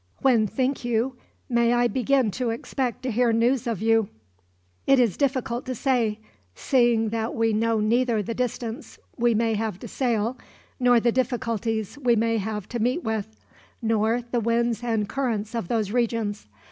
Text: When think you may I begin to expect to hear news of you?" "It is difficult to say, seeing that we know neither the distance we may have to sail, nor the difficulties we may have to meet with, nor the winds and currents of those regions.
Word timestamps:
When 0.23 0.47
think 0.47 0.83
you 0.83 1.15
may 1.47 1.73
I 1.73 1.87
begin 1.87 2.31
to 2.31 2.49
expect 2.49 3.03
to 3.03 3.11
hear 3.11 3.31
news 3.31 3.67
of 3.67 3.83
you?" 3.83 4.09
"It 4.87 4.99
is 4.99 5.15
difficult 5.15 5.67
to 5.67 5.75
say, 5.75 6.17
seeing 6.55 7.09
that 7.09 7.35
we 7.35 7.53
know 7.53 7.79
neither 7.79 8.23
the 8.23 8.33
distance 8.33 8.97
we 9.15 9.35
may 9.35 9.53
have 9.53 9.77
to 9.77 9.87
sail, 9.87 10.39
nor 10.79 10.99
the 10.99 11.11
difficulties 11.11 11.99
we 11.99 12.15
may 12.15 12.37
have 12.39 12.67
to 12.69 12.79
meet 12.79 13.03
with, 13.03 13.45
nor 13.79 14.23
the 14.31 14.39
winds 14.39 14.83
and 14.83 15.07
currents 15.07 15.53
of 15.53 15.67
those 15.67 15.91
regions. 15.91 16.47